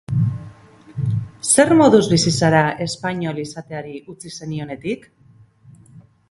Zer 1.49 1.73
moduz 1.81 2.01
bizi 2.13 2.33
zara 2.47 2.63
espainol 2.87 3.43
izateari 3.45 3.95
utzi 4.15 4.33
zenionetik? 4.41 5.07